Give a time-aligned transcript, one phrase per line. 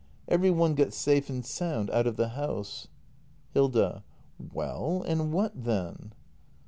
[0.27, 2.87] Every one got safe and sound out of the house
[3.53, 4.03] Hilda.
[4.59, 6.13] Well, and what then